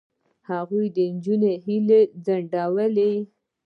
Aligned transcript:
هغوی 0.51 0.85
د 0.95 0.97
نجونو 1.13 1.49
هیلې 1.65 2.01
ځنډولې. 2.25 3.13